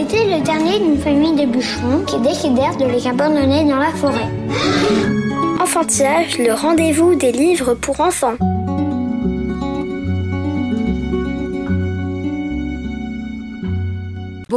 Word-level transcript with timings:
Elle 0.00 0.06
était 0.06 0.38
le 0.38 0.42
dernier 0.42 0.78
d'une 0.78 0.98
famille 0.98 1.34
de 1.34 1.44
bûcherons 1.44 2.04
qui 2.06 2.18
décidèrent 2.20 2.76
de 2.78 2.86
les 2.86 3.06
abandonner 3.06 3.64
dans 3.64 3.76
la 3.76 3.90
forêt. 3.90 4.30
Enfantillage, 5.60 6.38
le 6.38 6.54
rendez-vous 6.54 7.14
des 7.16 7.32
livres 7.32 7.74
pour 7.74 8.00
enfants. 8.00 8.36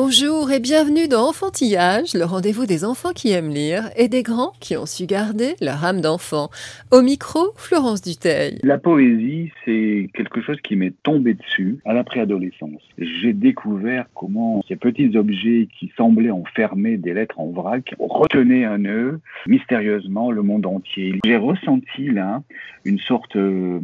Bonjour 0.05 0.51
et 0.51 0.59
bienvenue 0.59 1.07
dans 1.07 1.29
Enfantillage, 1.29 2.13
le 2.13 2.25
rendez-vous 2.25 2.65
des 2.65 2.83
enfants 2.83 3.13
qui 3.15 3.31
aiment 3.31 3.49
lire 3.49 3.89
et 3.95 4.09
des 4.09 4.21
grands 4.21 4.51
qui 4.59 4.75
ont 4.75 4.85
su 4.85 5.05
garder 5.05 5.55
leur 5.61 5.85
âme 5.85 6.01
d'enfant. 6.01 6.49
Au 6.91 7.01
micro, 7.01 7.53
Florence 7.55 8.01
Duteil. 8.01 8.59
La 8.63 8.77
poésie, 8.77 9.53
c'est 9.63 10.09
quelque 10.13 10.41
chose 10.41 10.59
qui 10.61 10.75
m'est 10.75 10.91
tombé 11.03 11.35
dessus 11.35 11.77
à 11.85 11.93
la 11.93 12.03
préadolescence. 12.03 12.81
J'ai 12.97 13.31
découvert 13.31 14.05
comment 14.13 14.61
ces 14.67 14.75
petits 14.75 15.15
objets 15.15 15.69
qui 15.79 15.89
semblaient 15.95 16.31
enfermer 16.31 16.97
des 16.97 17.13
lettres 17.13 17.39
en 17.39 17.51
vrac 17.51 17.95
retenaient 17.97 18.65
un 18.65 18.79
nœud 18.79 19.21
mystérieusement 19.47 20.31
le 20.31 20.41
monde 20.41 20.65
entier. 20.65 21.21
J'ai 21.23 21.37
ressenti 21.37 22.09
là 22.09 22.43
une 22.83 22.99
sorte 22.99 23.37
euh, 23.37 23.79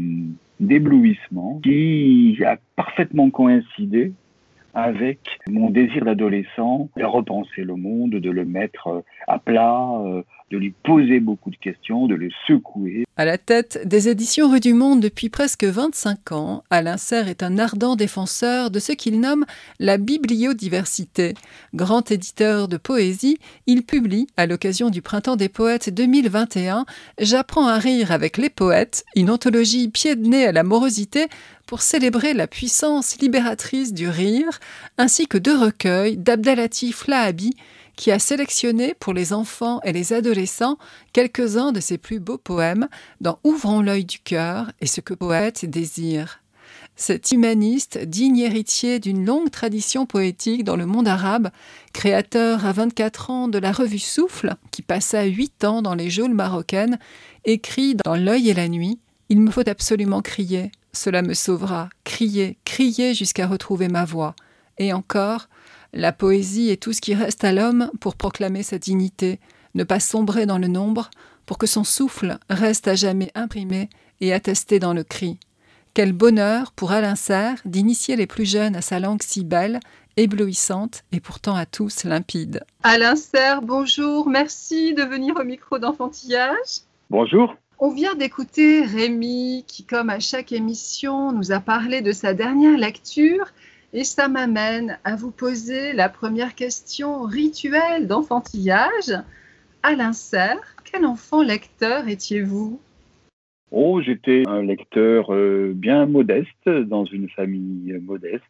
d'éblouissement 0.60 1.62
qui 1.64 2.38
a 2.46 2.58
parfaitement 2.76 3.30
coïncidé 3.30 4.12
avec 4.74 5.20
mon 5.50 5.70
désir 5.70 6.06
d'adolescent 6.06 6.90
de 6.96 7.04
repenser 7.04 7.64
le 7.64 7.76
monde, 7.76 8.12
de 8.12 8.30
le 8.30 8.46
mettre 8.46 9.04
à 9.28 9.40
plat, 9.40 9.90
euh, 10.06 10.24
de 10.52 10.58
lui 10.58 10.74
poser 10.84 11.20
beaucoup 11.20 11.50
de 11.50 11.56
questions, 11.56 12.08
de 12.08 12.16
le 12.16 12.30
secouer. 12.48 13.06
À 13.18 13.26
la 13.26 13.38
tête 13.38 13.82
des 13.86 14.10
éditions 14.10 14.50
Rue 14.50 14.60
du 14.60 14.74
Monde 14.74 15.02
depuis 15.02 15.30
presque 15.30 15.64
25 15.64 16.32
ans, 16.32 16.64
Alain 16.70 16.98
Serre 16.98 17.28
est 17.28 17.44
un 17.44 17.58
ardent 17.58 17.96
défenseur 17.96 18.72
de 18.72 18.80
ce 18.80 18.92
qu'il 18.92 19.20
nomme 19.20 19.46
la 19.80 19.98
bibliodiversité. 19.98 21.34
Grand 21.74 22.12
éditeur 22.12 22.68
de 22.68 22.78
poésie, 22.78 23.38
il 23.68 23.84
publie, 23.84 24.28
à 24.38 24.46
l'occasion 24.46 24.90
du 24.90 25.02
Printemps 25.02 25.36
des 25.36 25.50
Poètes 25.50 25.94
2021, 25.94 26.86
J'apprends 27.20 27.68
à 27.68 27.78
rire 27.78 28.12
avec 28.12 28.38
les 28.38 28.50
poètes, 28.50 29.04
une 29.16 29.30
anthologie 29.30 29.90
pied 29.90 30.16
de 30.16 30.28
nez 30.28 30.46
à 30.46 30.52
la 30.52 30.64
morosité 30.64 31.28
pour 31.68 31.82
célébrer 31.82 32.34
la 32.34 32.48
puissance 32.48 33.20
libératrice 33.20 33.94
du 33.94 34.10
rire, 34.10 34.60
ainsi 34.98 35.28
que 35.28 35.38
deux 35.38 35.56
recueils 35.56 36.18
d'Abdelatif 36.18 37.06
Lahabi, 37.08 37.52
qui 38.00 38.12
a 38.12 38.20
sélectionné 38.20 38.94
pour 38.98 39.14
les 39.14 39.34
enfants 39.34 39.82
et 39.84 39.92
les 39.92 40.14
adolescents 40.14 40.78
quelques-uns 41.12 41.74
de 41.74 41.82
ses 41.82 41.98
plus 41.98 42.22
beaux 42.22 42.38
poèmes 42.38 42.88
dans 43.20 43.40
Ouvrons 43.44 43.82
l'œil 43.82 44.06
du 44.06 44.20
cœur 44.20 44.72
et 44.80 44.88
ce 44.88 45.02
que 45.02 45.14
poète 45.14 45.66
désire. 45.66 46.40
Cet 46.96 47.34
humaniste, 47.34 47.98
digne 47.98 48.38
héritier 48.38 49.00
d'une 49.00 49.26
longue 49.26 49.52
tradition 49.52 50.06
poétique 50.06 50.64
dans 50.64 50.78
le 50.78 50.86
monde 50.86 51.10
arabe, 51.10 51.50
créateur 51.92 52.66
à 52.66 52.72
24 52.72 53.32
ans 53.32 53.48
de 53.50 53.58
la 53.58 53.74
revue 53.74 54.00
Souffle, 54.00 54.56
qui 54.72 54.82
passa 54.82 55.26
8 55.26 55.66
ans 55.66 55.82
dans 55.82 55.94
les 55.94 56.10
geôles 56.10 56.34
marocaines, 56.34 57.00
écrit 57.44 57.96
dans 57.96 58.16
L'œil 58.16 58.50
et 58.50 58.54
la 58.54 58.70
nuit 58.70 58.98
Il 59.28 59.42
me 59.42 59.52
faut 59.52 59.68
absolument 59.68 60.22
crier, 60.22 60.72
cela 60.94 61.22
me 61.22 61.34
sauvera, 61.34 61.90
crier, 62.06 62.60
crier 62.64 63.14
jusqu'à 63.14 63.46
retrouver 63.46 63.90
ma 63.90 64.06
voix. 64.06 64.36
Et 64.78 64.94
encore, 64.94 65.50
la 65.94 66.12
poésie 66.12 66.70
est 66.70 66.82
tout 66.82 66.94
ce 66.94 67.02
qui 67.02 67.14
reste 67.14 67.44
à 67.44 67.52
l'homme 67.52 67.90
pour 68.00 68.16
proclamer 68.16 68.64
sa 68.64 68.78
dignité, 68.78 69.40
ne 69.76 69.84
pas 69.84 70.00
sombrer 70.00 70.46
dans 70.46 70.58
le 70.58 70.68
nombre, 70.68 71.10
pour 71.46 71.58
que 71.58 71.68
son 71.68 71.84
souffle 71.84 72.38
reste 72.50 72.88
à 72.88 72.96
jamais 72.96 73.32
imprimé 73.34 73.90
et 74.22 74.34
attesté 74.34 74.80
dans 74.80 74.94
le 74.94 75.04
cri. 75.04 75.40
Quel 75.96 76.14
bonheur 76.14 76.72
pour 76.72 76.92
Alain 76.92 77.16
Serre 77.16 77.58
d'initier 77.66 78.16
les 78.16 78.28
plus 78.28 78.46
jeunes 78.46 78.76
à 78.76 78.82
sa 78.82 79.00
langue 79.00 79.24
si 79.24 79.44
belle, 79.44 79.80
éblouissante 80.18 81.04
et 81.12 81.20
pourtant 81.20 81.56
à 81.56 81.66
tous 81.66 82.04
limpide. 82.04 82.64
Alain 82.84 83.16
Serre, 83.16 83.62
bonjour, 83.62 84.30
merci 84.30 84.94
de 84.94 85.04
venir 85.04 85.36
au 85.40 85.44
micro 85.44 85.80
d'enfantillage. 85.80 86.84
Bonjour. 87.10 87.56
On 87.80 87.90
vient 87.90 88.14
d'écouter 88.14 88.84
Rémi 88.84 89.64
qui, 89.66 89.86
comme 89.86 90.10
à 90.10 90.20
chaque 90.20 90.52
émission, 90.52 91.32
nous 91.32 91.52
a 91.52 91.62
parlé 91.62 92.02
de 92.02 92.12
sa 92.12 92.34
dernière 92.34 92.78
lecture 92.78 93.46
et 93.94 94.04
ça 94.04 94.28
m'amène 94.28 94.98
à 95.04 95.16
vous 95.16 95.32
poser 95.32 95.94
la 95.94 96.10
première 96.10 96.56
question 96.56 97.24
rituelle 97.24 98.08
d'enfantillage. 98.08 99.14
Alain 99.84 100.14
Serre, 100.14 100.76
quel 100.84 101.06
enfant 101.06 101.42
lecteur 101.42 102.08
étiez-vous? 102.08 102.80
Oh, 103.72 104.02
j'étais 104.02 104.44
un 104.48 104.64
lecteur 104.64 105.32
euh, 105.32 105.74
bien 105.76 106.08
modeste, 106.08 106.68
dans 106.68 107.06
une 107.06 107.30
famille 107.30 107.94
modeste, 108.02 108.44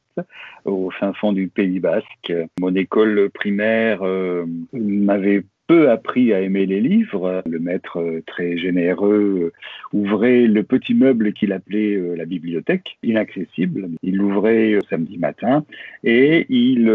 au 0.64 0.90
fin 0.92 1.14
fond 1.14 1.34
du 1.34 1.50
Pays 1.50 1.80
Basque. 1.80 2.34
Mon 2.60 2.74
école 2.74 3.30
primaire 3.30 4.02
euh, 4.04 4.46
m'avait 4.72 5.44
peu 5.69 5.91
appris 5.91 6.34
à 6.34 6.41
aimer 6.41 6.66
les 6.66 6.81
livres. 6.81 7.44
Le 7.46 7.59
maître 7.59 8.00
euh, 8.00 8.24
très 8.25 8.57
généreux 8.57 9.52
euh, 9.53 9.53
ouvrait 9.94 10.47
le 10.47 10.63
petit 10.63 10.96
meuble 10.96 11.31
qu'il 11.31 11.53
appelait 11.53 11.96
euh, 11.96 12.16
la 12.16 12.25
bibliothèque, 12.25 12.97
inaccessible. 13.03 13.88
Il 14.02 14.16
l'ouvrait 14.16 14.80
samedi 14.90 15.19
matin 15.19 15.63
et 16.03 16.47
il 16.50 16.91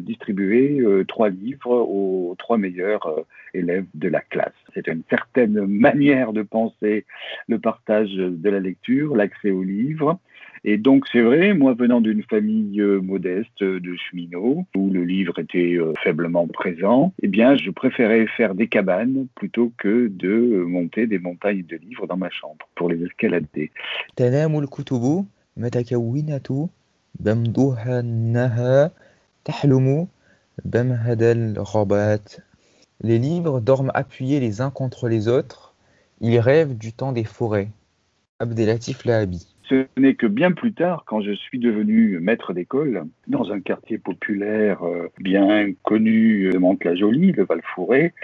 distribuait 0.00 0.78
trois 1.06 1.28
livres 1.28 1.70
aux 1.70 2.34
trois 2.38 2.56
meilleurs 2.56 3.26
élèves 3.52 3.84
de 3.94 4.08
la 4.08 4.20
classe. 4.20 4.54
C'était 4.74 4.92
une 4.92 5.02
certaine 5.10 5.66
manière 5.66 6.32
de 6.32 6.40
penser 6.42 7.04
le 7.46 7.58
partage 7.58 8.14
de 8.14 8.50
la 8.50 8.60
lecture, 8.60 9.16
l'accès 9.16 9.50
aux 9.50 9.62
livres. 9.62 10.18
Et 10.64 10.76
donc, 10.76 11.06
c'est 11.12 11.20
vrai, 11.20 11.54
moi 11.54 11.74
venant 11.74 12.00
d'une 12.00 12.22
famille 12.22 12.80
euh, 12.80 13.00
modeste 13.00 13.62
euh, 13.62 13.80
de 13.80 13.96
cheminots, 13.96 14.66
où 14.76 14.90
le 14.90 15.04
livre 15.04 15.38
était 15.38 15.74
euh, 15.74 15.92
faiblement 16.02 16.46
présent, 16.46 17.12
eh 17.22 17.28
bien, 17.28 17.56
je 17.56 17.70
préférais 17.70 18.26
faire 18.36 18.54
des 18.54 18.68
cabanes 18.68 19.26
plutôt 19.34 19.72
que 19.78 20.08
de 20.08 20.64
monter 20.66 21.06
des 21.06 21.18
montagnes 21.18 21.64
de 21.64 21.76
livres 21.76 22.06
dans 22.06 22.16
ma 22.16 22.30
chambre 22.30 22.68
pour 22.74 22.88
les 22.88 23.02
escalader. 23.04 23.70
Les 33.00 33.18
livres 33.18 33.60
dorment 33.60 33.92
appuyés 33.94 34.40
les 34.40 34.60
uns 34.60 34.70
contre 34.70 35.08
les 35.08 35.28
autres, 35.28 35.74
ils 36.20 36.38
rêvent 36.40 36.76
du 36.76 36.92
temps 36.92 37.12
des 37.12 37.24
forêts. 37.24 37.68
Abdelatif 38.40 39.04
Lahabi. 39.04 39.46
Ce 39.68 39.86
n'est 39.98 40.14
que 40.14 40.26
bien 40.26 40.52
plus 40.52 40.72
tard, 40.72 41.04
quand 41.06 41.20
je 41.20 41.32
suis 41.32 41.58
devenu 41.58 42.18
maître 42.20 42.54
d'école, 42.54 43.04
dans 43.26 43.52
un 43.52 43.60
quartier 43.60 43.98
populaire 43.98 44.82
euh, 44.82 45.08
bien 45.18 45.72
connu 45.82 46.50
de 46.50 46.58
Mantes-la-Jolie, 46.58 47.32
le 47.32 47.44
Val-Fouré, 47.44 48.14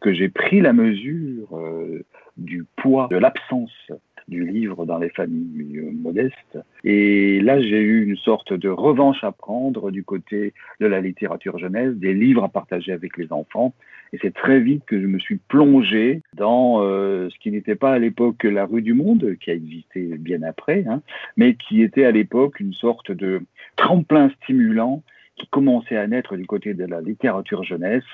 que 0.00 0.14
j'ai 0.14 0.28
pris 0.30 0.60
la 0.60 0.72
mesure 0.72 1.58
euh, 1.58 2.04
du 2.38 2.64
poids 2.76 3.08
de 3.10 3.16
l'absence 3.16 3.90
du 4.28 4.46
livre 4.46 4.86
dans 4.86 4.98
les 4.98 5.10
familles 5.10 5.78
euh, 5.78 5.90
modestes. 5.92 6.58
Et 6.84 7.40
là, 7.40 7.60
j'ai 7.60 7.80
eu 7.80 8.04
une 8.04 8.16
sorte 8.16 8.52
de 8.52 8.68
revanche 8.68 9.22
à 9.22 9.32
prendre 9.32 9.90
du 9.90 10.02
côté 10.02 10.54
de 10.80 10.86
la 10.86 11.00
littérature 11.00 11.58
jeunesse, 11.58 11.94
des 11.94 12.14
livres 12.14 12.44
à 12.44 12.48
partager 12.48 12.92
avec 12.92 13.18
les 13.18 13.32
enfants. 13.32 13.74
Et 14.14 14.18
c'est 14.22 14.32
très 14.32 14.60
vite 14.60 14.84
que 14.86 15.00
je 15.00 15.08
me 15.08 15.18
suis 15.18 15.38
plongé 15.38 16.22
dans 16.36 16.80
euh, 16.80 17.28
ce 17.30 17.38
qui 17.40 17.50
n'était 17.50 17.74
pas 17.74 17.94
à 17.94 17.98
l'époque 17.98 18.44
la 18.44 18.64
rue 18.64 18.80
du 18.80 18.94
monde, 18.94 19.34
qui 19.40 19.50
a 19.50 19.54
existé 19.54 20.02
bien 20.18 20.44
après, 20.44 20.84
hein, 20.88 21.02
mais 21.36 21.56
qui 21.56 21.82
était 21.82 22.04
à 22.04 22.12
l'époque 22.12 22.60
une 22.60 22.74
sorte 22.74 23.10
de 23.10 23.42
tremplin 23.74 24.30
stimulant 24.40 25.02
qui 25.34 25.48
commençait 25.48 25.96
à 25.96 26.06
naître 26.06 26.36
du 26.36 26.46
côté 26.46 26.74
de 26.74 26.84
la 26.84 27.00
littérature 27.00 27.64
jeunesse. 27.64 28.04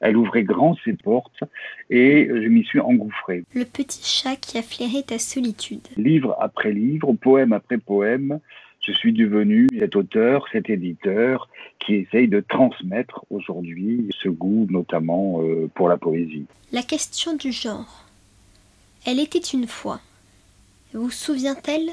Elle 0.00 0.16
ouvrait 0.16 0.44
grand 0.44 0.76
ses 0.84 0.92
portes 0.92 1.42
et 1.90 2.28
je 2.28 2.46
m'y 2.46 2.62
suis 2.62 2.78
engouffré. 2.78 3.42
Le 3.52 3.64
petit 3.64 4.04
chat 4.04 4.36
qui 4.36 4.56
a 4.56 4.62
flairé 4.62 5.02
ta 5.04 5.18
solitude. 5.18 5.88
Livre 5.96 6.36
après 6.38 6.70
livre, 6.70 7.12
poème 7.14 7.52
après 7.52 7.78
poème, 7.78 8.38
je 8.90 8.96
suis 8.96 9.12
devenu 9.12 9.68
cet 9.78 9.96
auteur, 9.96 10.46
cet 10.52 10.68
éditeur 10.68 11.48
qui 11.78 11.94
essaye 11.94 12.28
de 12.28 12.40
transmettre 12.40 13.24
aujourd'hui 13.30 14.10
ce 14.22 14.28
goût 14.28 14.66
notamment 14.70 15.42
euh, 15.42 15.70
pour 15.74 15.88
la 15.88 15.96
poésie. 15.96 16.46
La 16.72 16.82
question 16.82 17.36
du 17.36 17.52
genre. 17.52 18.04
Elle 19.06 19.20
était 19.20 19.38
une 19.38 19.66
fois. 19.66 20.00
Vous 20.92 21.10
souvient-elle? 21.10 21.90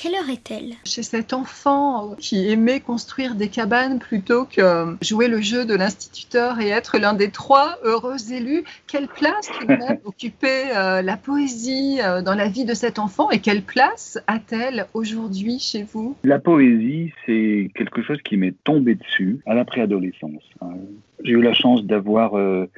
Quelle 0.00 0.14
heure 0.14 0.30
est-elle? 0.30 0.76
Chez 0.86 1.02
cet 1.02 1.34
enfant 1.34 2.14
qui 2.18 2.48
aimait 2.50 2.80
construire 2.80 3.34
des 3.34 3.48
cabanes 3.48 3.98
plutôt 3.98 4.46
que 4.46 4.96
jouer 5.02 5.28
le 5.28 5.42
jeu 5.42 5.66
de 5.66 5.74
l'instituteur 5.74 6.58
et 6.58 6.68
être 6.68 6.98
l'un 6.98 7.12
des 7.12 7.30
trois 7.30 7.78
heureux 7.84 8.32
élus, 8.32 8.64
quelle 8.86 9.08
place 9.08 9.50
tout 9.58 9.66
de 9.66 9.74
même 9.74 9.98
occupait 10.06 10.74
euh, 10.74 11.02
la 11.02 11.18
poésie 11.18 11.98
euh, 12.02 12.22
dans 12.22 12.34
la 12.34 12.48
vie 12.48 12.64
de 12.64 12.72
cet 12.72 12.98
enfant 12.98 13.30
et 13.30 13.40
quelle 13.40 13.60
place 13.60 14.18
a-t-elle 14.26 14.86
aujourd'hui 14.94 15.58
chez 15.58 15.82
vous? 15.82 16.16
La 16.24 16.38
poésie, 16.38 17.12
c'est 17.26 17.70
quelque 17.74 18.02
chose 18.02 18.22
qui 18.24 18.38
m'est 18.38 18.54
tombé 18.64 18.94
dessus 18.94 19.40
à 19.44 19.52
la 19.52 19.66
préadolescence. 19.66 20.44
Hein. 20.62 20.76
J'ai 21.24 21.32
eu 21.32 21.42
la 21.42 21.52
chance 21.52 21.84
d'avoir 21.84 22.38
euh, 22.38 22.70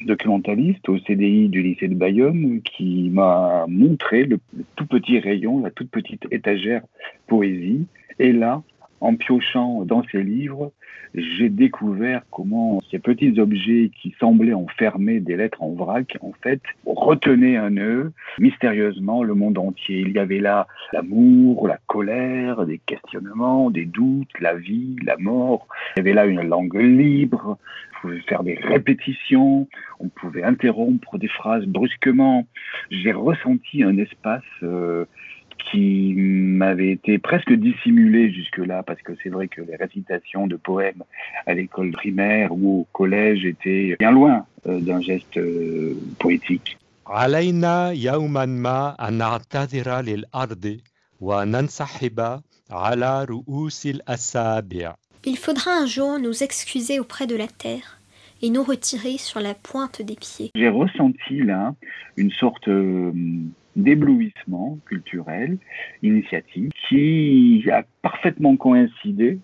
documentaliste 0.00 0.88
au 0.88 0.98
CDI 0.98 1.48
du 1.48 1.62
lycée 1.62 1.88
de 1.88 1.94
Bayonne 1.94 2.60
qui 2.62 3.10
m'a 3.10 3.66
montré 3.68 4.24
le, 4.24 4.38
tout 4.76 4.86
petit 4.86 5.18
rayon, 5.18 5.60
la 5.60 5.70
toute 5.70 5.90
petite 5.90 6.26
étagère 6.30 6.82
poésie. 7.26 7.86
Et 8.18 8.32
là, 8.32 8.62
en 9.00 9.16
piochant 9.16 9.84
dans 9.84 10.02
ces 10.10 10.22
livres, 10.22 10.72
j'ai 11.14 11.48
découvert 11.48 12.22
comment 12.30 12.80
ces 12.90 12.98
petits 12.98 13.38
objets 13.38 13.90
qui 14.00 14.14
semblaient 14.18 14.54
enfermer 14.54 15.20
des 15.20 15.36
lettres 15.36 15.62
en 15.62 15.72
vrac, 15.72 16.16
en 16.20 16.32
fait, 16.42 16.60
retenaient 16.86 17.56
un 17.56 17.70
nœud 17.70 18.12
mystérieusement 18.38 19.22
le 19.22 19.34
monde 19.34 19.58
entier. 19.58 20.00
Il 20.00 20.12
y 20.12 20.18
avait 20.18 20.40
là 20.40 20.66
l'amour, 20.92 21.68
la 21.68 21.78
colère, 21.86 22.66
des 22.66 22.78
questionnements, 22.78 23.70
des 23.70 23.84
doutes, 23.84 24.40
la 24.40 24.54
vie, 24.54 24.96
la 25.04 25.16
mort. 25.18 25.68
Il 25.96 25.98
y 25.98 26.00
avait 26.00 26.14
là 26.14 26.26
une 26.26 26.42
langue 26.42 26.74
libre, 26.74 27.58
pouvait 28.03 28.21
faire 28.21 28.43
des 28.43 28.55
répétitions, 28.55 29.67
on 29.99 30.09
pouvait 30.09 30.43
interrompre 30.43 31.17
des 31.17 31.27
phrases 31.27 31.65
brusquement. 31.65 32.47
J'ai 32.91 33.11
ressenti 33.11 33.83
un 33.83 33.97
espace 33.97 34.43
euh, 34.63 35.05
qui 35.59 36.13
m'avait 36.15 36.91
été 36.91 37.17
presque 37.19 37.51
dissimulé 37.53 38.31
jusque-là, 38.31 38.83
parce 38.83 39.01
que 39.01 39.13
c'est 39.21 39.29
vrai 39.29 39.47
que 39.47 39.61
les 39.61 39.75
récitations 39.75 40.47
de 40.47 40.55
poèmes 40.55 41.03
à 41.45 41.53
l'école 41.53 41.91
primaire 41.91 42.53
ou 42.53 42.81
au 42.81 42.87
collège 42.93 43.45
étaient 43.45 43.95
bien 43.99 44.11
loin 44.11 44.45
euh, 44.67 44.79
d'un 44.79 45.01
geste 45.01 45.37
euh, 45.37 45.95
poétique. 46.19 46.77
علينا 47.09 47.91
يوما 47.91 48.45
ما 48.45 48.95
أن 49.07 49.13
نعتذر 49.13 50.01
للأرض 50.01 50.77
وننسحب 51.21 52.41
على 52.71 53.23
رؤوس 53.23 53.85
الأسابع. 53.85 54.95
Il 55.26 55.38
faudra 55.38 55.70
un 55.70 55.86
jour 55.86 56.18
nous 56.18 56.42
excuser 56.42 57.00
auprès 57.00 57.26
de 57.26 57.34
la 57.34 57.46
terre 57.46 57.98
et 58.42 58.50
nous 58.50 58.62
retirer 58.62 59.16
sur 59.16 59.40
la 59.40 59.54
pointe 59.54 60.02
des 60.02 60.16
pieds. 60.16 60.50
J'ai 60.54 60.68
ressenti 60.68 61.38
là 61.38 61.74
une 62.18 62.30
sorte 62.30 62.68
euh, 62.68 63.10
d'éblouissement 63.74 64.78
culturel, 64.84 65.56
initiative, 66.02 66.70
qui 66.88 67.64
a 67.72 67.84
parfaitement 68.02 68.56
coïncidé 68.56 69.38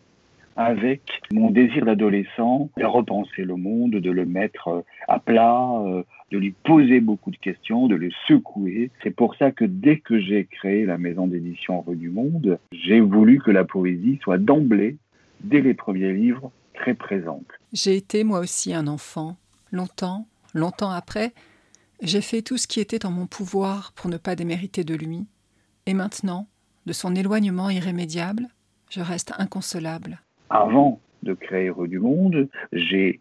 avec 0.54 1.00
mon 1.32 1.50
désir 1.50 1.86
d'adolescent 1.86 2.68
de 2.76 2.84
repenser 2.84 3.44
le 3.44 3.56
monde, 3.56 3.92
de 3.92 4.10
le 4.10 4.26
mettre 4.26 4.84
à 5.08 5.18
plat, 5.18 5.66
euh, 5.86 6.02
de 6.30 6.36
lui 6.36 6.52
poser 6.62 7.00
beaucoup 7.00 7.30
de 7.30 7.38
questions, 7.38 7.86
de 7.86 7.94
le 7.94 8.10
secouer. 8.28 8.90
C'est 9.02 9.16
pour 9.16 9.34
ça 9.36 9.50
que 9.50 9.64
dès 9.64 9.96
que 9.96 10.20
j'ai 10.20 10.44
créé 10.44 10.84
la 10.84 10.98
maison 10.98 11.26
d'édition 11.26 11.80
Rue 11.80 11.96
du 11.96 12.10
Monde, 12.10 12.58
j'ai 12.70 13.00
voulu 13.00 13.38
que 13.38 13.50
la 13.50 13.64
poésie 13.64 14.18
soit 14.22 14.36
d'emblée, 14.36 14.98
dès 15.42 15.60
les 15.60 15.74
premiers 15.74 16.12
livres, 16.12 16.50
très 16.74 16.94
présente. 16.94 17.46
J'ai 17.72 17.96
été 17.96 18.24
moi 18.24 18.40
aussi 18.40 18.74
un 18.74 18.86
enfant. 18.86 19.36
Longtemps, 19.72 20.26
longtemps 20.54 20.90
après, 20.90 21.32
j'ai 22.02 22.20
fait 22.20 22.42
tout 22.42 22.56
ce 22.56 22.66
qui 22.66 22.80
était 22.80 23.06
en 23.06 23.10
mon 23.10 23.26
pouvoir 23.26 23.92
pour 23.94 24.10
ne 24.10 24.16
pas 24.16 24.34
démériter 24.34 24.84
de 24.84 24.94
lui. 24.94 25.26
Et 25.86 25.94
maintenant, 25.94 26.48
de 26.86 26.92
son 26.92 27.14
éloignement 27.14 27.70
irrémédiable, 27.70 28.48
je 28.90 29.00
reste 29.00 29.32
inconsolable. 29.38 30.20
Avant 30.48 31.00
de 31.22 31.34
créer 31.34 31.70
du 31.86 31.98
Monde, 31.98 32.48
j'ai 32.72 33.20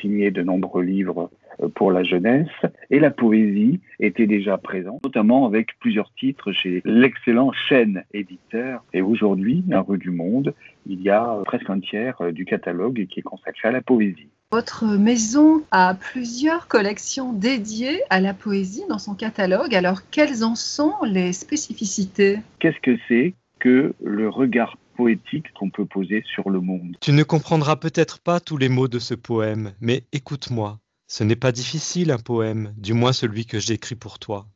signé 0.00 0.30
de 0.30 0.42
nombreux 0.42 0.82
livres 0.82 1.30
pour 1.74 1.92
la 1.92 2.02
jeunesse 2.02 2.48
et 2.90 3.00
la 3.00 3.10
poésie 3.10 3.80
était 4.00 4.26
déjà 4.26 4.58
présente, 4.58 5.02
notamment 5.04 5.46
avec 5.46 5.78
plusieurs 5.78 6.12
titres 6.14 6.52
chez 6.52 6.82
l'excellent 6.84 7.52
chaîne 7.52 8.04
éditeur. 8.12 8.84
Et 8.92 9.02
aujourd'hui, 9.02 9.64
à 9.72 9.80
Rue 9.80 9.98
du 9.98 10.10
Monde, 10.10 10.54
il 10.86 11.02
y 11.02 11.10
a 11.10 11.40
presque 11.44 11.68
un 11.70 11.80
tiers 11.80 12.20
euh, 12.20 12.32
du 12.32 12.44
catalogue 12.44 13.06
qui 13.08 13.20
est 13.20 13.22
consacré 13.22 13.68
à 13.68 13.72
la 13.72 13.82
poésie. 13.82 14.28
Votre 14.50 14.86
maison 14.96 15.62
a 15.70 15.94
plusieurs 15.94 16.68
collections 16.68 17.34
dédiées 17.34 18.00
à 18.08 18.20
la 18.20 18.32
poésie 18.32 18.84
dans 18.88 18.98
son 18.98 19.14
catalogue. 19.14 19.74
Alors, 19.74 20.00
quelles 20.10 20.42
en 20.42 20.54
sont 20.54 20.94
les 21.04 21.34
spécificités? 21.34 22.38
Qu'est-ce 22.58 22.80
que 22.80 22.98
c'est 23.08 23.34
que 23.58 23.92
le 24.02 24.28
regard 24.30 24.78
poétique 24.96 25.52
qu'on 25.52 25.68
peut 25.68 25.84
poser 25.84 26.22
sur 26.34 26.48
le 26.48 26.60
monde? 26.60 26.96
Tu 27.02 27.12
ne 27.12 27.24
comprendras 27.24 27.76
peut-être 27.76 28.20
pas 28.20 28.40
tous 28.40 28.56
les 28.56 28.70
mots 28.70 28.88
de 28.88 28.98
ce 28.98 29.14
poème, 29.14 29.72
mais 29.82 30.04
écoute-moi. 30.12 30.78
Ce 31.08 31.24
n'est 31.24 31.36
pas 31.36 31.52
difficile 31.52 32.12
un 32.12 32.18
poème, 32.18 32.72
du 32.76 32.92
moins 32.92 33.12
celui 33.12 33.46
que 33.46 33.58
j'écris 33.58 33.96
pour 33.96 34.20
toi. 34.20 34.46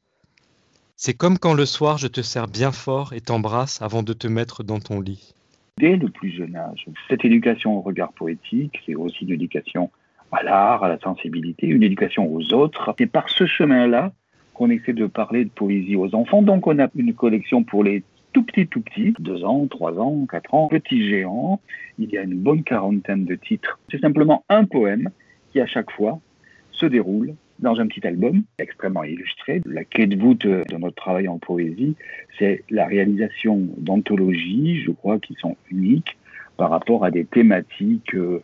C'est 0.94 1.14
comme 1.14 1.38
quand 1.38 1.54
le 1.54 1.66
soir 1.66 1.99
je 1.99 2.06
te 2.06 2.20
serre 2.20 2.46
bien 2.46 2.70
fort 2.70 3.12
et 3.12 3.20
t'embrasse 3.20 3.82
avant 3.82 4.04
de 4.04 4.12
te 4.12 4.28
mettre 4.28 4.62
dans 4.62 4.78
ton 4.78 5.00
lit 5.00 5.34
dès 5.78 5.96
le 5.96 6.08
plus 6.08 6.31
jeune 6.31 6.56
âge. 6.56 6.87
Cette 7.08 7.25
éducation 7.25 7.76
au 7.76 7.81
regard 7.81 8.12
poétique, 8.12 8.81
c'est 8.87 8.94
aussi 8.94 9.25
une 9.25 9.32
éducation 9.32 9.90
à 10.31 10.43
l'art, 10.43 10.84
à 10.84 10.88
la 10.88 10.99
sensibilité, 10.99 11.66
une 11.66 11.82
éducation 11.82 12.32
aux 12.32 12.55
autres. 12.55 12.94
C'est 12.98 13.06
par 13.06 13.28
ce 13.28 13.46
chemin-là 13.46 14.12
qu'on 14.55 14.70
essaie 14.70 14.93
de 14.93 15.06
parler 15.06 15.44
de 15.44 15.50
poésie 15.50 15.96
aux 15.96 16.14
enfants. 16.14 16.43
Donc 16.43 16.66
on 16.66 16.78
a 16.78 16.88
une 16.94 17.14
collection 17.14 17.64
pour 17.64 17.84
les 17.84 18.02
tout 18.32 18.43
petits, 18.44 18.66
tout 18.66 18.81
petits, 18.81 19.14
deux 19.19 19.44
ans, 19.44 19.66
trois 19.66 19.98
ans, 19.98 20.26
quatre 20.31 20.55
ans, 20.55 20.69
petits 20.69 21.08
géants. 21.08 21.60
Il 21.98 22.10
y 22.10 22.16
a 22.16 22.22
une 22.22 22.38
bonne 22.38 22.62
quarantaine 22.62 23.25
de 23.25 23.34
titres. 23.34 23.78
C'est 23.90 24.00
simplement 24.00 24.44
un 24.48 24.64
poème 24.64 25.10
qui 25.52 25.60
à 25.60 25.66
chaque 25.66 25.90
fois 25.90 26.20
se 26.82 26.87
déroule 26.87 27.34
dans 27.61 27.79
un 27.79 27.87
petit 27.87 28.05
album 28.05 28.43
extrêmement 28.58 29.05
illustré. 29.05 29.62
La 29.67 29.84
clé 29.84 30.08
de 30.08 30.20
voûte 30.20 30.46
de 30.46 30.76
notre 30.76 30.96
travail 30.96 31.29
en 31.29 31.38
poésie, 31.38 31.94
c'est 32.38 32.64
la 32.70 32.87
réalisation 32.87 33.69
d'anthologies, 33.79 34.82
je 34.84 34.90
crois, 34.90 35.20
qui 35.20 35.34
sont 35.34 35.56
uniques 35.70 36.19
par 36.56 36.70
rapport 36.70 37.05
à 37.05 37.12
des 37.12 37.25
thématiques 37.25 38.14
euh, 38.17 38.43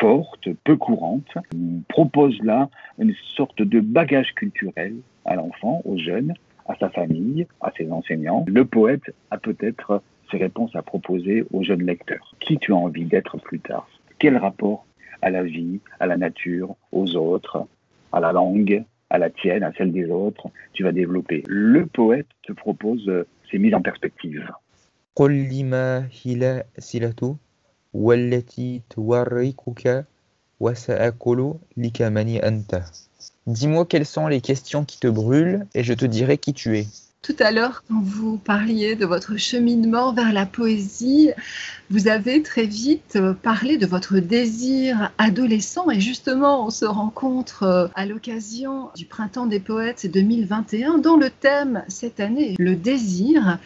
fortes, 0.00 0.48
peu 0.64 0.76
courantes. 0.76 1.32
On 1.54 1.80
propose 1.88 2.36
là 2.42 2.68
une 2.98 3.14
sorte 3.36 3.62
de 3.62 3.78
bagage 3.78 4.34
culturel 4.34 4.96
à 5.24 5.36
l'enfant, 5.36 5.82
aux 5.84 5.96
jeunes, 5.96 6.34
à 6.66 6.74
sa 6.74 6.90
famille, 6.90 7.46
à 7.60 7.70
ses 7.78 7.92
enseignants. 7.92 8.44
Le 8.48 8.64
poète 8.64 9.14
a 9.30 9.38
peut-être 9.38 10.02
ses 10.32 10.38
réponses 10.38 10.74
à 10.74 10.82
proposer 10.82 11.44
aux 11.52 11.62
jeunes 11.62 11.84
lecteurs. 11.84 12.34
Qui 12.40 12.58
tu 12.58 12.72
as 12.72 12.76
envie 12.76 13.04
d'être 13.04 13.38
plus 13.38 13.60
tard? 13.60 13.88
Quel 14.18 14.36
rapport 14.36 14.86
à 15.22 15.30
la 15.30 15.44
vie, 15.44 15.78
à 16.00 16.06
la 16.06 16.16
nature, 16.16 16.74
aux 16.90 17.14
autres, 17.14 17.68
à 18.16 18.20
la 18.20 18.32
langue, 18.32 18.82
à 19.10 19.18
la 19.18 19.28
tienne, 19.28 19.62
à 19.62 19.72
celle 19.76 19.92
des 19.92 20.10
autres, 20.10 20.48
tu 20.72 20.84
vas 20.84 20.92
développer. 20.92 21.44
Le 21.46 21.84
poète 21.86 22.26
te 22.42 22.52
propose 22.52 23.06
euh, 23.08 23.26
ces 23.50 23.58
mises 23.58 23.74
en 23.74 23.82
perspective. 23.82 24.50
Dis-moi 33.46 33.84
quelles 33.84 34.06
sont 34.06 34.28
les 34.28 34.40
questions 34.40 34.84
qui 34.84 34.98
te 34.98 35.08
brûlent 35.08 35.66
et 35.74 35.84
je 35.84 35.92
te 35.92 36.06
dirai 36.06 36.38
qui 36.38 36.54
tu 36.54 36.78
es. 36.78 36.86
Tout 37.26 37.34
à 37.40 37.50
l'heure, 37.50 37.82
quand 37.88 38.00
vous 38.00 38.36
parliez 38.36 38.94
de 38.94 39.04
votre 39.04 39.36
cheminement 39.36 40.12
vers 40.12 40.32
la 40.32 40.46
poésie, 40.46 41.30
vous 41.90 42.06
avez 42.06 42.40
très 42.40 42.66
vite 42.66 43.16
euh, 43.16 43.34
parlé 43.34 43.78
de 43.78 43.86
votre 43.86 44.20
désir 44.20 45.10
adolescent 45.18 45.90
et 45.90 45.98
justement, 45.98 46.64
on 46.64 46.70
se 46.70 46.84
rencontre 46.84 47.64
euh, 47.64 47.88
à 47.96 48.06
l'occasion 48.06 48.90
du 48.94 49.06
Printemps 49.06 49.46
des 49.46 49.58
Poètes 49.58 50.08
2021 50.08 50.98
dont 50.98 51.16
le 51.16 51.30
thème 51.30 51.82
cette 51.88 52.20
année 52.20 52.54
le 52.60 52.76
désir. 52.76 53.58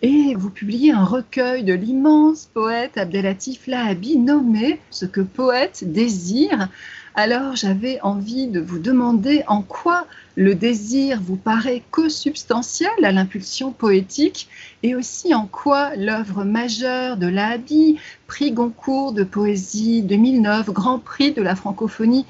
Et 0.00 0.34
vous 0.34 0.48
publiez 0.48 0.92
un 0.92 1.04
recueil 1.04 1.64
de 1.64 1.74
l'immense 1.74 2.48
poète 2.54 2.96
Abdelatif 2.96 3.66
Lahabi 3.66 4.16
nommé 4.16 4.80
Ce 4.90 5.04
que 5.04 5.20
poète 5.20 5.84
désire. 5.86 6.70
Alors 7.14 7.56
j'avais 7.56 8.00
envie 8.00 8.46
de 8.46 8.58
vous 8.58 8.78
demander 8.78 9.44
en 9.46 9.60
quoi 9.60 10.06
le 10.34 10.54
désir 10.54 11.20
vous 11.20 11.36
paraît 11.36 11.82
co-substantiel 11.90 12.90
à 13.02 13.12
l'impulsion 13.12 13.70
poétique 13.70 14.48
et 14.82 14.94
aussi 14.94 15.34
en 15.34 15.46
quoi 15.46 15.94
l'œuvre 15.94 16.44
majeure 16.44 17.18
de 17.18 17.26
Lahabi, 17.26 17.98
prix 18.26 18.50
Goncourt 18.50 19.12
de 19.12 19.24
poésie 19.24 20.00
2009, 20.00 20.70
Grand 20.70 20.98
Prix 20.98 21.32
de 21.32 21.42
la 21.42 21.54
francophonie 21.54 22.24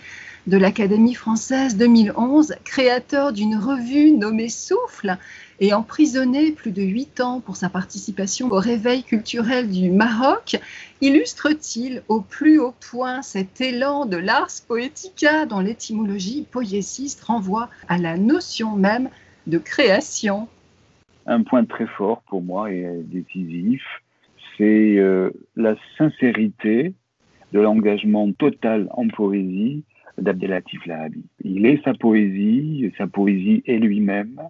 de 0.47 0.57
l'Académie 0.57 1.15
française 1.15 1.77
2011, 1.77 2.57
créateur 2.65 3.33
d'une 3.33 3.57
revue 3.57 4.11
nommée 4.11 4.49
Souffle, 4.49 5.17
et 5.61 5.73
emprisonné 5.73 6.51
plus 6.51 6.73
de 6.73 6.83
huit 6.83 7.21
ans 7.21 7.41
pour 7.41 7.55
sa 7.55 7.69
participation 7.69 8.51
au 8.51 8.59
réveil 8.59 9.05
culturel 9.05 9.71
du 9.71 9.93
Maroc, 9.93 10.57
illustre-t-il 11.01 12.03
au 12.09 12.21
plus 12.21 12.59
haut 12.59 12.75
point 12.91 13.23
cet 13.23 13.61
élan 13.61 14.05
de 14.05 14.17
l'ars 14.17 14.51
poetica 14.67 15.47
dont 15.47 15.61
l'étymologie 15.61 16.45
poiésiste 16.51 17.23
renvoie 17.23 17.71
à 17.89 17.99
la 17.99 18.17
notion 18.17 18.75
même 18.75 19.09
de 19.47 19.59
création? 19.59 20.49
Un 21.27 21.45
point 21.45 21.65
très 21.65 21.87
fort 21.87 22.23
pour 22.23 22.43
moi 22.43 22.73
et 22.73 22.85
décisif, 23.05 23.83
c'est 24.59 24.99
euh, 24.99 25.31
la 25.55 25.77
sincérité 25.97 26.95
de 27.53 27.61
l'engagement 27.61 28.33
total 28.33 28.89
en 28.91 29.07
poésie 29.07 29.85
d'Abdelatif 30.18 30.86
Lahabi. 30.86 31.24
Il 31.44 31.66
est 31.66 31.84
sa 31.84 31.94
poésie, 31.94 32.92
sa 32.98 33.08
poésie 33.08 33.64
est 33.66 33.78
lui-même. 33.78 34.42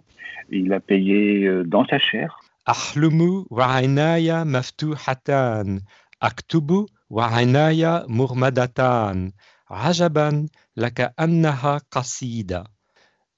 Il 0.50 0.72
a 0.72 0.80
payé 0.80 1.46
euh, 1.46 1.64
dans 1.64 1.84
sa 1.86 1.98
chair. 1.98 2.38
أحلم 2.68 3.46
وعيناي 3.50 4.44
مفتوحتان 4.44 5.80
أكتب 6.22 6.86
وعيناي 7.10 8.04
مغمضتان 8.08 9.32
عجبا 9.70 10.46
لكأنها 10.76 11.80
قصيدة 11.90 12.64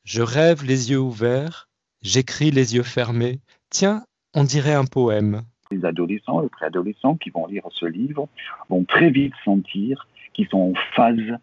Je 0.04 0.22
rêve 0.22 0.64
les 0.64 0.90
yeux 0.90 0.98
ouverts, 0.98 1.68
j'écris 2.02 2.50
les 2.50 2.74
yeux 2.74 2.82
fermés. 2.82 3.38
Tiens, 3.68 4.02
on 4.34 4.42
dirait 4.42 4.74
un 4.74 4.86
poème. 4.86 5.42
Les 5.70 5.84
adolescents, 5.84 6.40
les 6.40 6.48
préadolescents 6.48 7.16
qui 7.16 7.30
vont 7.30 7.46
lire 7.46 7.62
ce 7.70 7.86
livre 7.86 8.28
vont 8.68 8.84
très 8.84 9.10
vite 9.10 9.34
sentir 9.44 10.08
qu'ils 10.32 10.48
sont 10.48 10.72
en 10.72 10.74
phase 10.96 11.38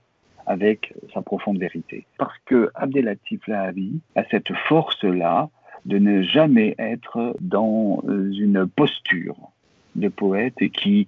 avec 0.46 0.94
sa 1.14 1.22
profonde 1.22 1.58
vérité. 1.58 2.06
Parce 2.18 2.36
que 2.46 2.70
Abdelatif 2.74 3.46
Lahavi 3.46 4.00
a 4.16 4.24
cette 4.30 4.52
force-là 4.68 5.48
de 5.84 5.98
ne 5.98 6.22
jamais 6.22 6.74
être 6.78 7.34
dans 7.40 8.02
une 8.06 8.66
posture 8.66 9.36
de 9.96 10.08
poète 10.08 10.58
qui 10.72 11.06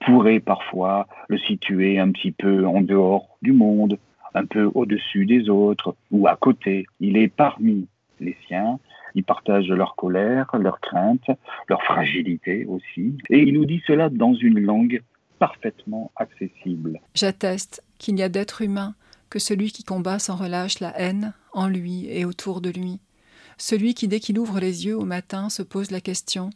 pourrait 0.00 0.40
parfois 0.40 1.06
le 1.28 1.38
situer 1.38 1.98
un 1.98 2.10
petit 2.10 2.32
peu 2.32 2.66
en 2.66 2.80
dehors 2.80 3.36
du 3.42 3.52
monde, 3.52 3.98
un 4.34 4.44
peu 4.44 4.70
au-dessus 4.74 5.26
des 5.26 5.48
autres 5.48 5.94
ou 6.10 6.26
à 6.26 6.36
côté. 6.36 6.86
Il 7.00 7.16
est 7.16 7.28
parmi 7.28 7.86
les 8.20 8.36
siens, 8.46 8.78
il 9.14 9.24
partage 9.24 9.68
leur 9.68 9.94
colère, 9.96 10.50
leur 10.58 10.80
crainte, 10.80 11.30
leur 11.68 11.82
fragilité 11.82 12.64
aussi, 12.66 13.16
et 13.30 13.40
il 13.40 13.54
nous 13.54 13.64
dit 13.64 13.82
cela 13.86 14.08
dans 14.08 14.34
une 14.34 14.60
langue 14.60 15.02
parfaitement 15.38 16.10
accessible. 16.16 17.00
J'atteste 17.14 17.82
qu'il 18.04 18.14
n'y 18.14 18.22
a 18.22 18.28
d'être 18.28 18.60
humain 18.60 18.94
que 19.30 19.38
celui 19.38 19.72
qui 19.72 19.82
combat 19.82 20.18
sans 20.18 20.36
relâche 20.36 20.78
la 20.78 20.92
haine 21.00 21.32
en 21.54 21.68
lui 21.68 22.06
et 22.10 22.26
autour 22.26 22.60
de 22.60 22.68
lui, 22.68 23.00
celui 23.56 23.94
qui 23.94 24.08
dès 24.08 24.20
qu'il 24.20 24.38
ouvre 24.38 24.60
les 24.60 24.84
yeux 24.84 24.94
au 24.94 25.06
matin 25.06 25.48
se 25.48 25.62
pose 25.62 25.90
la 25.90 26.02
question 26.02 26.50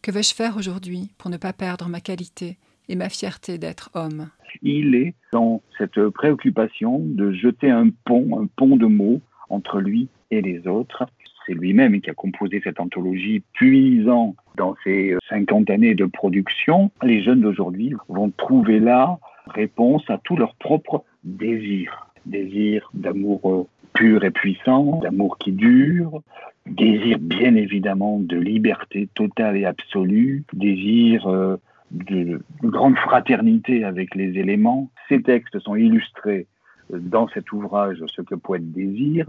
Que 0.00 0.12
vais-je 0.12 0.32
faire 0.32 0.56
aujourd'hui 0.56 1.10
pour 1.18 1.28
ne 1.28 1.38
pas 1.38 1.52
perdre 1.52 1.88
ma 1.88 1.98
qualité 1.98 2.56
et 2.88 2.94
ma 2.94 3.08
fierté 3.08 3.58
d'être 3.58 3.90
homme? 3.94 4.28
Il 4.62 4.94
est 4.94 5.14
dans 5.32 5.60
cette 5.76 6.00
préoccupation 6.10 7.00
de 7.00 7.32
jeter 7.32 7.68
un 7.68 7.88
pont, 8.04 8.40
un 8.40 8.46
pont 8.46 8.76
de 8.76 8.86
mots 8.86 9.20
entre 9.48 9.80
lui 9.80 10.06
et 10.30 10.40
les 10.40 10.68
autres. 10.68 11.04
C'est 11.46 11.54
lui-même 11.54 12.00
qui 12.00 12.10
a 12.10 12.14
composé 12.14 12.60
cette 12.62 12.78
anthologie, 12.78 13.42
puisant 13.54 14.36
dans 14.56 14.76
ses 14.84 15.16
50 15.30 15.68
années 15.68 15.96
de 15.96 16.06
production. 16.06 16.92
Les 17.02 17.24
jeunes 17.24 17.40
d'aujourd'hui 17.40 17.92
vont 18.08 18.30
trouver 18.30 18.78
là 18.78 19.18
réponse 19.48 20.08
à 20.08 20.18
tous 20.18 20.36
leurs 20.36 20.54
propres 20.54 21.04
désirs. 21.24 22.08
Désir 22.26 22.90
d'amour 22.94 23.68
pur 23.92 24.24
et 24.24 24.30
puissant, 24.30 25.00
d'amour 25.00 25.38
qui 25.38 25.52
dure, 25.52 26.22
désir 26.66 27.18
bien 27.18 27.54
évidemment 27.54 28.18
de 28.18 28.36
liberté 28.36 29.08
totale 29.14 29.56
et 29.56 29.64
absolue, 29.64 30.44
désir 30.52 31.26
euh, 31.28 31.56
de, 31.92 32.40
de 32.62 32.68
grande 32.68 32.96
fraternité 32.96 33.84
avec 33.84 34.14
les 34.14 34.38
éléments. 34.38 34.90
Ces 35.08 35.22
textes 35.22 35.58
sont 35.60 35.76
illustrés 35.76 36.46
dans 36.90 37.28
cet 37.28 37.52
ouvrage 37.52 37.98
Ce 38.14 38.22
que 38.22 38.34
poète 38.34 38.70
désire 38.72 39.26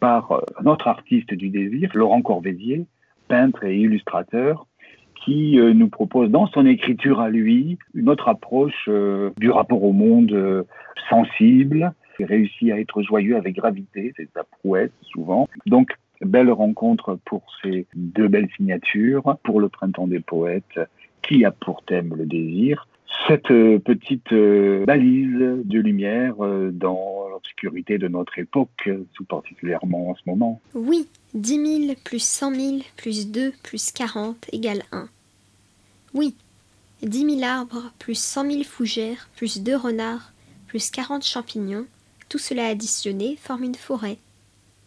par 0.00 0.40
un 0.58 0.66
autre 0.66 0.88
artiste 0.88 1.32
du 1.32 1.48
désir, 1.48 1.90
Laurent 1.94 2.22
Corvézier, 2.22 2.86
peintre 3.28 3.64
et 3.64 3.76
illustrateur, 3.76 4.66
qui 5.24 5.58
euh, 5.58 5.72
nous 5.72 5.88
propose 5.88 6.30
dans 6.30 6.46
son 6.46 6.66
écriture 6.66 7.20
à 7.20 7.30
lui 7.30 7.78
une 7.94 8.08
autre 8.08 8.28
approche 8.28 8.86
euh, 8.88 9.30
du 9.38 9.50
rapport 9.50 9.82
au 9.82 9.92
monde 9.92 10.32
euh, 10.32 10.64
sensible. 11.08 11.92
Il 12.18 12.26
réussit 12.26 12.70
à 12.70 12.78
être 12.78 13.02
joyeux 13.02 13.36
avec 13.36 13.56
gravité, 13.56 14.12
c'est 14.16 14.28
sa 14.34 14.44
prouesse 14.44 14.90
souvent. 15.02 15.48
Donc, 15.66 15.92
belle 16.20 16.50
rencontre 16.50 17.18
pour 17.24 17.42
ces 17.62 17.86
deux 17.94 18.28
belles 18.28 18.48
signatures, 18.56 19.36
pour 19.42 19.60
le 19.60 19.68
printemps 19.68 20.06
des 20.06 20.20
poètes, 20.20 20.80
qui 21.22 21.44
a 21.44 21.50
pour 21.50 21.82
thème 21.82 22.14
le 22.16 22.26
désir, 22.26 22.86
cette 23.26 23.48
petite 23.48 24.32
balise 24.32 25.64
de 25.64 25.78
lumière 25.78 26.34
dans 26.72 27.21
l'obscurité 27.62 27.98
de 27.98 28.08
notre 28.08 28.38
époque, 28.38 28.88
tout 29.14 29.24
particulièrement 29.24 30.10
en 30.10 30.14
ce 30.16 30.22
moment. 30.26 30.60
Oui, 30.74 31.08
10 31.34 31.86
000 31.86 31.94
plus 32.04 32.22
100 32.22 32.54
000 32.54 32.78
plus 32.96 33.28
2 33.28 33.52
plus 33.62 33.92
40 33.92 34.46
égale 34.52 34.82
1. 34.92 35.08
Oui, 36.14 36.34
10 37.02 37.38
000 37.38 37.42
arbres 37.44 37.92
plus 37.98 38.18
100 38.18 38.50
000 38.50 38.64
fougères 38.64 39.28
plus 39.36 39.62
2 39.62 39.76
renards 39.76 40.32
plus 40.66 40.90
40 40.90 41.24
champignons, 41.24 41.86
tout 42.28 42.38
cela 42.38 42.66
additionné 42.66 43.36
forme 43.40 43.64
une 43.64 43.74
forêt. 43.74 44.16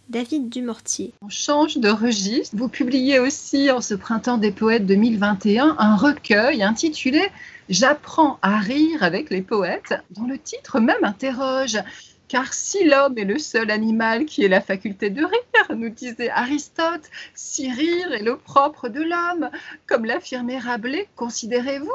David 0.10 0.50
Dumortier. 0.50 1.14
On 1.24 1.30
change 1.30 1.78
de 1.78 1.90
registre. 1.90 2.56
Vous 2.56 2.70
publiez 2.70 3.18
aussi 3.18 3.72
en 3.72 3.82
ce 3.82 3.96
printemps 3.96 4.38
des 4.38 4.52
poètes 4.52 4.86
2021 4.86 5.76
un 5.80 5.96
recueil 5.96 6.62
intitulé 6.62 7.22
J'apprends 7.70 8.38
à 8.44 8.60
rire 8.60 9.02
avec 9.02 9.32
les 9.32 9.42
poètes, 9.42 9.96
dont 10.12 10.28
le 10.28 10.38
titre 10.38 10.80
même 10.80 11.04
interroge. 11.04 11.80
Car 12.28 12.54
si 12.54 12.84
l'homme 12.86 13.18
est 13.18 13.26
le 13.26 13.38
seul 13.38 13.70
animal 13.70 14.26
qui 14.26 14.44
ait 14.44 14.50
la 14.50 14.62
faculté 14.62 15.10
de 15.10 15.24
rire, 15.24 15.76
nous 15.76 15.90
disait 15.90 16.30
Aristote, 16.30 17.10
si 17.36 17.72
rire 17.72 18.14
est 18.14 18.24
le 18.24 18.38
propre 18.38 18.90
de 18.90 19.02
l'homme, 19.02 19.50
comme 19.86 20.06
l'affirmait 20.06 20.58
Rabelais, 20.58 21.08
considérez-vous, 21.16 21.92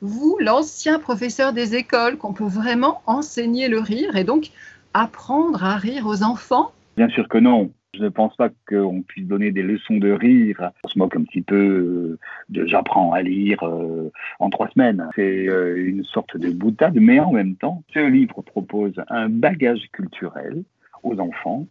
vous, 0.00 0.38
l'ancien 0.40 0.98
professeur 0.98 1.52
des 1.52 1.74
écoles, 1.74 2.16
qu'on 2.16 2.32
peut 2.32 2.44
vraiment 2.44 3.02
enseigner 3.06 3.68
le 3.68 3.78
rire 3.78 4.16
et 4.16 4.24
donc 4.24 4.50
apprendre 4.94 5.62
à 5.64 5.76
rire 5.76 6.06
aux 6.06 6.22
enfants? 6.22 6.72
Bien 6.96 7.08
sûr 7.08 7.28
que 7.28 7.38
non. 7.38 7.70
Je 7.96 8.02
ne 8.02 8.08
pense 8.08 8.34
pas 8.36 8.48
qu'on 8.68 9.02
puisse 9.02 9.26
donner 9.26 9.50
des 9.52 9.62
leçons 9.62 9.96
de 9.96 10.10
rire. 10.10 10.70
On 10.84 10.88
se 10.88 10.98
moque 10.98 11.16
un 11.16 11.22
petit 11.22 11.42
peu 11.42 11.56
euh, 11.56 12.18
de 12.48 12.66
j'apprends 12.66 13.12
à 13.12 13.22
lire 13.22 13.62
euh, 13.62 14.10
en 14.40 14.50
trois 14.50 14.68
semaines. 14.70 15.08
C'est 15.14 15.48
euh, 15.48 15.76
une 15.76 16.02
sorte 16.04 16.36
de 16.36 16.50
boutade, 16.50 16.96
mais 16.96 17.20
en 17.20 17.32
même 17.32 17.56
temps, 17.56 17.82
ce 17.92 18.00
livre 18.00 18.42
propose 18.42 18.94
un 19.08 19.28
bagage 19.28 19.82
culturel 19.92 20.64
aux 21.02 21.18
enfants 21.20 21.66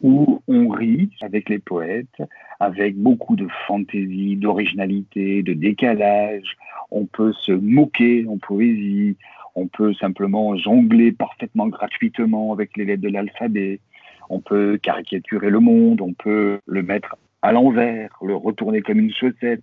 où 0.00 0.42
on 0.46 0.68
rit 0.68 1.10
avec 1.20 1.48
les 1.48 1.58
poètes, 1.58 2.22
avec 2.60 2.96
beaucoup 2.96 3.36
de 3.36 3.48
fantaisie, 3.66 4.36
d'originalité, 4.36 5.42
de 5.42 5.52
décalage. 5.52 6.56
On 6.90 7.04
peut 7.04 7.32
se 7.32 7.52
moquer 7.52 8.24
en 8.28 8.38
poésie, 8.38 9.16
on 9.56 9.66
peut 9.66 9.92
simplement 9.94 10.56
jongler 10.56 11.10
parfaitement 11.10 11.66
gratuitement 11.66 12.52
avec 12.52 12.76
les 12.76 12.84
lettres 12.84 13.02
de 13.02 13.08
l'alphabet 13.08 13.80
on 14.28 14.40
peut 14.40 14.78
caricaturer 14.78 15.50
le 15.50 15.60
monde, 15.60 16.00
on 16.00 16.12
peut 16.12 16.58
le 16.66 16.82
mettre 16.82 17.16
à 17.42 17.52
l'envers, 17.52 18.10
le 18.22 18.34
retourner 18.34 18.82
comme 18.82 18.98
une 18.98 19.12
chaussette. 19.12 19.62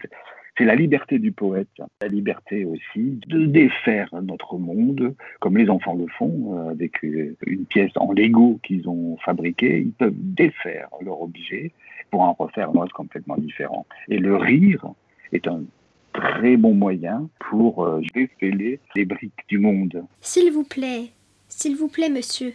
C'est 0.57 0.63
la 0.63 0.75
liberté 0.75 1.19
du 1.19 1.33
poète, 1.33 1.67
la 2.01 2.07
liberté 2.07 2.63
aussi 2.63 3.19
de 3.27 3.45
défaire 3.45 4.09
notre 4.21 4.57
monde, 4.57 5.13
comme 5.41 5.57
les 5.57 5.69
enfants 5.69 5.95
le 5.95 6.07
font, 6.17 6.57
euh, 6.57 6.71
avec 6.71 7.03
une 7.03 7.65
pièce 7.65 7.91
en 7.97 8.13
Lego 8.13 8.59
qu'ils 8.63 8.87
ont 8.87 9.17
fabriquée. 9.17 9.79
Ils 9.79 9.91
peuvent 9.91 10.13
défaire 10.15 10.87
leur 11.01 11.21
objet 11.21 11.73
pour 12.09 12.21
en 12.21 12.31
refaire 12.31 12.69
un 12.69 12.75
autre 12.75 12.93
complètement 12.93 13.35
différent. 13.35 13.85
Et 14.07 14.17
le 14.17 14.37
rire 14.37 14.85
est 15.33 15.45
un 15.47 15.63
très 16.13 16.55
bon 16.55 16.73
moyen 16.73 17.27
pour 17.49 17.83
euh, 17.83 18.01
défailer 18.13 18.79
les 18.95 19.03
briques 19.03 19.33
du 19.49 19.59
monde. 19.59 20.05
S'il 20.21 20.53
vous 20.53 20.63
plaît, 20.63 21.11
s'il 21.49 21.75
vous 21.75 21.89
plaît, 21.89 22.09
monsieur, 22.09 22.53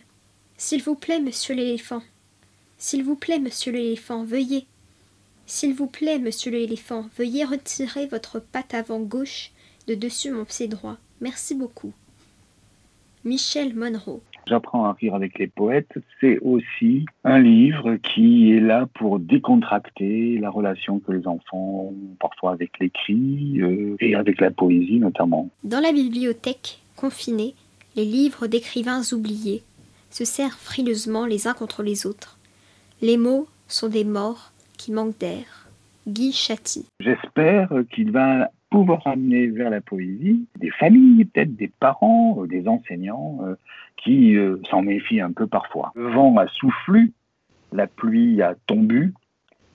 s'il 0.60 0.82
vous 0.82 0.94
plaît, 0.94 1.20
monsieur 1.20 1.54
l'éléphant. 1.54 2.02
S'il 2.76 3.02
vous 3.02 3.16
plaît, 3.16 3.38
monsieur 3.38 3.72
l'éléphant, 3.72 4.24
veuillez. 4.24 4.66
S'il 5.46 5.72
vous 5.72 5.86
plaît, 5.86 6.18
monsieur 6.18 6.50
l'éléphant, 6.50 7.06
veuillez 7.16 7.46
retirer 7.46 8.06
votre 8.06 8.40
patte 8.40 8.74
avant 8.74 9.00
gauche 9.00 9.52
de 9.88 9.94
dessus 9.94 10.30
mon 10.30 10.44
pied 10.44 10.68
droit. 10.68 10.98
Merci 11.22 11.54
beaucoup. 11.54 11.94
Michel 13.24 13.74
Monroe. 13.74 14.20
J'apprends 14.48 14.84
à 14.84 14.92
rire 14.92 15.14
avec 15.14 15.38
les 15.38 15.46
poètes, 15.46 15.94
c'est 16.20 16.38
aussi 16.40 17.06
un 17.24 17.38
livre 17.38 17.96
qui 17.96 18.52
est 18.52 18.60
là 18.60 18.86
pour 18.92 19.18
décontracter 19.18 20.36
la 20.36 20.50
relation 20.50 20.98
que 20.98 21.12
les 21.12 21.26
enfants 21.26 21.88
ont 21.88 22.16
parfois 22.20 22.52
avec 22.52 22.78
l'écrit 22.78 23.62
euh, 23.62 23.96
et 24.00 24.14
avec 24.14 24.38
la 24.42 24.50
poésie 24.50 24.98
notamment. 24.98 25.48
Dans 25.64 25.80
la 25.80 25.92
bibliothèque, 25.92 26.80
confinée, 26.96 27.54
les 27.96 28.04
livres 28.04 28.46
d'écrivains 28.46 29.02
oubliés 29.12 29.62
se 30.10 30.24
serrent 30.24 30.58
frileusement 30.58 31.26
les 31.26 31.46
uns 31.46 31.54
contre 31.54 31.82
les 31.82 32.06
autres. 32.06 32.38
Les 33.00 33.16
mots 33.16 33.48
sont 33.68 33.88
des 33.88 34.04
morts 34.04 34.52
qui 34.76 34.92
manquent 34.92 35.18
d'air. 35.18 35.68
Guy 36.06 36.32
Châty. 36.32 36.86
J'espère 37.00 37.70
qu'il 37.92 38.10
va 38.10 38.50
pouvoir 38.70 39.06
amener 39.06 39.48
vers 39.48 39.70
la 39.70 39.80
poésie 39.80 40.46
des 40.58 40.70
familles, 40.70 41.24
peut-être 41.24 41.54
des 41.56 41.68
parents, 41.68 42.42
euh, 42.42 42.46
des 42.46 42.68
enseignants 42.68 43.40
euh, 43.42 43.56
qui 43.96 44.36
euh, 44.36 44.58
s'en 44.70 44.82
méfient 44.82 45.20
un 45.20 45.32
peu 45.32 45.46
parfois. 45.46 45.92
Le 45.94 46.08
vent 46.08 46.36
a 46.36 46.46
soufflu, 46.48 47.12
la 47.72 47.86
pluie 47.86 48.40
a 48.42 48.54
tombu, 48.66 49.12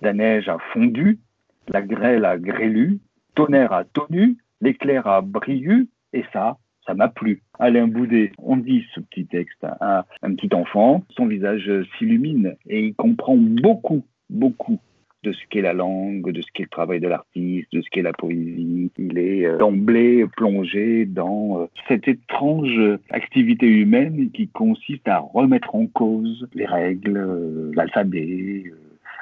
la 0.02 0.14
neige 0.14 0.50
a 0.50 0.58
fondu, 0.74 1.20
la 1.68 1.82
grêle 1.82 2.26
a 2.26 2.38
grêlu, 2.38 3.00
tonnerre 3.36 3.74
a 3.74 3.84
tonu, 3.84 4.38
l'éclair 4.62 5.08
a 5.08 5.22
brillu, 5.22 5.90
et 6.14 6.24
ça, 6.32 6.58
ça 6.86 6.94
m'a 6.94 7.08
plu. 7.08 7.42
Alain 7.60 7.88
Boudet, 7.88 8.32
on 8.38 8.58
dit 8.58 8.86
ce 8.94 9.00
petit 9.00 9.26
texte 9.26 9.64
à 9.64 10.06
un 10.22 10.36
petit 10.36 10.54
enfant, 10.54 11.04
son 11.10 11.28
visage 11.28 11.72
s'illumine 11.98 12.56
et 12.68 12.80
il 12.86 12.96
comprend 12.96 13.36
beaucoup, 13.38 14.06
beaucoup 14.30 14.80
de 15.26 15.34
ce 15.34 15.40
qu'est 15.50 15.62
la 15.62 15.74
langue, 15.74 16.32
de 16.32 16.42
ce 16.42 16.48
qu'est 16.54 16.64
le 16.64 16.70
travail 16.70 17.00
de 17.00 17.08
l'artiste, 17.08 17.68
de 17.74 17.82
ce 17.82 17.90
qu'est 17.90 18.04
la 18.04 18.14
poésie. 18.14 18.92
Il 18.98 19.18
est 19.18 19.46
euh, 19.46 19.58
d'emblée 19.58 20.26
plongé 20.38 21.06
dans 21.06 21.62
euh, 21.62 21.66
cette 21.88 22.08
étrange 22.08 22.80
activité 23.10 23.66
humaine 23.66 24.30
qui 24.32 24.48
consiste 24.48 25.08
à 25.08 25.20
remettre 25.20 25.76
en 25.76 25.88
cause 25.88 26.48
les 26.54 26.66
règles, 26.66 27.18
euh, 27.18 27.72
l'alphabet, 27.74 28.66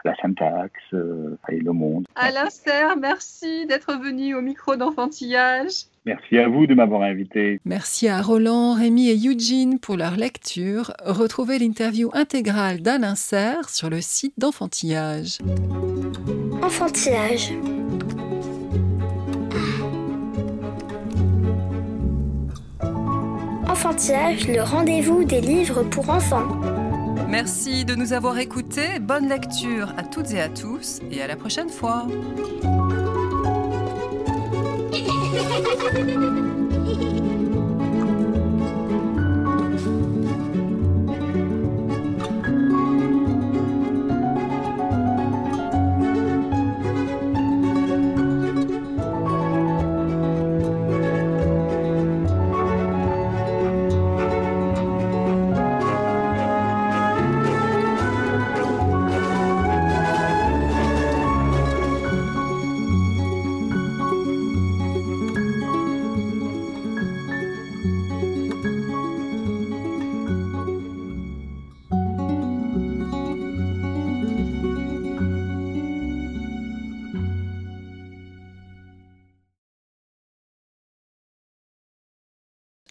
la 0.04 0.14
syntaxe 0.16 0.94
et 1.50 1.60
le 1.60 1.72
monde. 1.72 2.06
Alain 2.16 2.50
Serre, 2.50 2.98
merci 2.98 3.66
d'être 3.68 3.94
venu 3.94 4.36
au 4.36 4.42
micro 4.42 4.76
d'enfantillage. 4.76 5.86
Merci 6.06 6.38
à 6.38 6.50
vous 6.50 6.68
de 6.68 6.74
m'avoir 6.74 7.04
invité. 7.04 7.62
Merci 7.64 8.10
à 8.10 8.22
Roland, 8.22 8.74
Rémi 8.74 9.10
et 9.10 9.16
Eugene 9.16 9.80
pour 9.80 9.96
leur 9.96 10.18
lecture. 10.18 10.92
Retrouvez 11.06 11.60
l'interview 11.60 12.10
intégrale 12.14 12.82
d'Alain 12.82 13.16
Serre 13.16 13.70
sur 13.70 13.90
le 13.90 14.02
site 14.02 14.34
d'enfantillage. 14.38 15.38
Enfantillage. 16.62 17.54
Enfantillage, 23.70 24.48
le 24.48 24.62
rendez-vous 24.62 25.24
des 25.24 25.40
livres 25.40 25.84
pour 25.84 26.10
enfants. 26.10 26.60
Merci 27.30 27.86
de 27.86 27.96
nous 27.96 28.14
avoir 28.14 28.38
écoutés. 28.40 29.00
Bonne 29.02 29.30
lecture 29.30 29.94
à 29.98 30.04
toutes 30.04 30.34
et 30.34 30.42
à 30.42 30.50
tous 30.50 31.00
et 31.12 31.22
à 31.22 31.28
la 31.28 31.38
prochaine 31.38 31.70
fois. 31.70 32.08